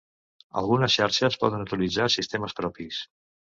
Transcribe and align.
Algunes 0.61 0.95
xarxes 1.01 1.37
poden 1.45 1.67
utilitzar 1.67 2.09
sistemes 2.17 2.59
propis. 2.63 3.07